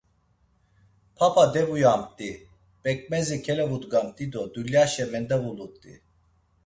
[1.17, 2.29] Papa devuyamt̆i,
[2.81, 5.93] p̌eǩmezi kelevudgamt̆i do dulyaşe mendevulut̆i.